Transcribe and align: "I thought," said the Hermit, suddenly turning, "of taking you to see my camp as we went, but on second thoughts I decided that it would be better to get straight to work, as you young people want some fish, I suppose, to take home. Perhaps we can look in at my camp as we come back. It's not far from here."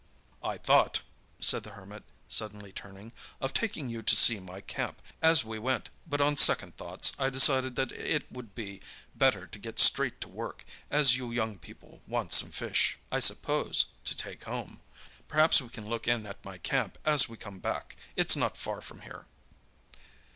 "I 0.43 0.57
thought," 0.57 1.03
said 1.39 1.61
the 1.61 1.73
Hermit, 1.73 2.03
suddenly 2.27 2.71
turning, 2.71 3.11
"of 3.39 3.53
taking 3.53 3.87
you 3.87 4.01
to 4.01 4.15
see 4.15 4.39
my 4.39 4.59
camp 4.59 4.99
as 5.21 5.45
we 5.45 5.59
went, 5.59 5.91
but 6.07 6.19
on 6.19 6.37
second 6.37 6.75
thoughts 6.75 7.11
I 7.19 7.29
decided 7.29 7.75
that 7.75 7.91
it 7.91 8.25
would 8.31 8.55
be 8.55 8.81
better 9.13 9.45
to 9.45 9.59
get 9.59 9.77
straight 9.77 10.19
to 10.21 10.27
work, 10.27 10.65
as 10.89 11.17
you 11.17 11.29
young 11.29 11.59
people 11.59 12.01
want 12.07 12.33
some 12.33 12.49
fish, 12.49 12.97
I 13.11 13.19
suppose, 13.19 13.85
to 14.05 14.17
take 14.17 14.45
home. 14.45 14.81
Perhaps 15.27 15.61
we 15.61 15.69
can 15.69 15.87
look 15.87 16.07
in 16.07 16.25
at 16.25 16.43
my 16.43 16.57
camp 16.57 16.97
as 17.05 17.29
we 17.29 17.37
come 17.37 17.59
back. 17.59 17.95
It's 18.15 18.35
not 18.35 18.57
far 18.57 18.81
from 18.81 19.01
here." 19.01 19.27